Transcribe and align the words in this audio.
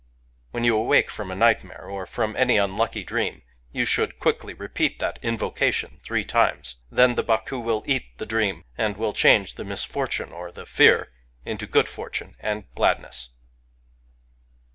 When 0.49 0.63
you 0.63 0.75
awake 0.77 1.11
from 1.11 1.29
a 1.29 1.35
nightmare, 1.35 1.85
or 1.87 2.07
from 2.07 2.35
any 2.35 2.57
unlucky 2.57 3.03
dream, 3.03 3.43
you 3.71 3.85
should 3.85 4.17
quickly 4.17 4.51
repeat 4.51 4.97
that 4.97 5.19
invocation 5.21 5.99
three 6.01 6.25
rimes;— 6.33 6.77
then 6.91 7.13
the 7.13 7.21
Baku 7.21 7.59
will 7.59 7.83
eat 7.85 8.05
the 8.17 8.25
dream, 8.25 8.65
and 8.75 8.97
will 8.97 9.13
change 9.13 9.53
the 9.53 9.63
misfortune 9.63 10.31
or 10.31 10.51
the 10.51 10.65
fear 10.65 11.11
into 11.45 11.67
good 11.67 11.87
fortune 11.87 12.35
and 12.39 12.63
gladness. 12.73 13.29